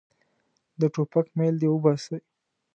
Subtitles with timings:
[0.79, 2.17] د ټوپک میل دې وباسي.